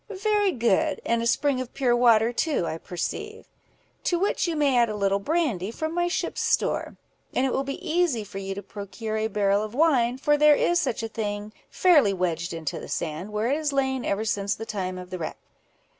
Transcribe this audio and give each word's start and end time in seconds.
"Very 0.23 0.51
good; 0.51 0.99
and 1.05 1.21
a 1.21 1.27
spring 1.27 1.61
of 1.61 1.75
pure 1.75 1.95
water 1.95 2.33
too, 2.33 2.65
I 2.65 2.79
perceive." 2.79 3.45
"To 4.05 4.17
which 4.17 4.47
you 4.47 4.55
may 4.55 4.75
add 4.75 4.89
a 4.89 4.95
little 4.95 5.19
brandy, 5.19 5.69
from 5.69 5.93
my 5.93 6.07
ship's 6.07 6.41
store; 6.41 6.97
and 7.35 7.45
it 7.45 7.51
will 7.53 7.63
be 7.63 7.87
easy 7.87 8.23
for 8.23 8.39
you 8.39 8.55
to 8.55 8.63
procure 8.63 9.17
a 9.17 9.27
barrel 9.27 9.61
of 9.61 9.75
wine, 9.75 10.17
for 10.17 10.37
there 10.37 10.55
is 10.55 10.79
such 10.79 11.03
a 11.03 11.07
thing, 11.07 11.53
fairly 11.69 12.13
wedged 12.13 12.51
into 12.51 12.79
the 12.79 12.89
sand, 12.89 13.31
where 13.31 13.51
it 13.51 13.57
has 13.57 13.73
lain 13.73 14.03
ever 14.03 14.25
since 14.25 14.55
the 14.55 14.65
time 14.65 14.97
of 14.97 15.11
the 15.11 15.19
wreck." 15.19 15.37